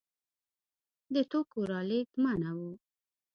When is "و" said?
2.59-2.61